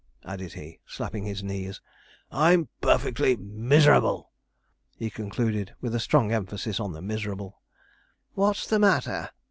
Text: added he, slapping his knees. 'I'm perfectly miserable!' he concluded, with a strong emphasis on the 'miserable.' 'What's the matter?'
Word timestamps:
added 0.25 0.53
he, 0.53 0.79
slapping 0.87 1.25
his 1.25 1.43
knees. 1.43 1.79
'I'm 2.31 2.69
perfectly 2.81 3.35
miserable!' 3.37 4.31
he 4.97 5.11
concluded, 5.11 5.75
with 5.79 5.93
a 5.93 5.99
strong 5.99 6.31
emphasis 6.31 6.79
on 6.79 6.91
the 6.91 7.03
'miserable.' 7.03 7.61
'What's 8.33 8.65
the 8.65 8.79
matter?' 8.79 9.29